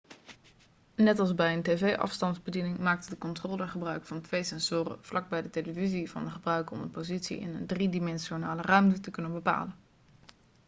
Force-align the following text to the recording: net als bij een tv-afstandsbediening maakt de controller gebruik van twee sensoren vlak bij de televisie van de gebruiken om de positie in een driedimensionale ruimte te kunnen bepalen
net 0.95 1.19
als 1.19 1.35
bij 1.35 1.53
een 1.53 1.61
tv-afstandsbediening 1.63 2.77
maakt 2.77 3.09
de 3.09 3.17
controller 3.17 3.67
gebruik 3.67 4.05
van 4.05 4.21
twee 4.21 4.43
sensoren 4.43 4.97
vlak 5.03 5.29
bij 5.29 5.41
de 5.41 5.49
televisie 5.49 6.09
van 6.11 6.23
de 6.25 6.31
gebruiken 6.31 6.75
om 6.75 6.81
de 6.81 6.87
positie 6.89 7.39
in 7.39 7.55
een 7.55 7.65
driedimensionale 7.67 8.61
ruimte 8.61 8.99
te 8.99 9.11
kunnen 9.11 9.33
bepalen 9.33 9.75